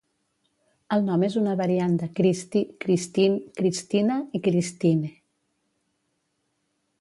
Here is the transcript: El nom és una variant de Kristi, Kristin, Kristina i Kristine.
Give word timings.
El 0.95 1.03
nom 1.09 1.25
és 1.27 1.35
una 1.41 1.51
variant 1.59 1.93
de 2.03 2.09
Kristi, 2.19 2.61
Kristin, 2.85 3.37
Kristina 3.61 4.17
i 4.39 4.43
Kristine. 4.49 5.13